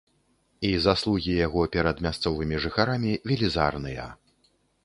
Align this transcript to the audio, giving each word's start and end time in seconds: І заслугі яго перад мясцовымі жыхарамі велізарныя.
І 0.69 0.71
заслугі 0.85 1.33
яго 1.47 1.61
перад 1.77 2.01
мясцовымі 2.07 2.63
жыхарамі 2.65 3.13
велізарныя. 3.33 4.09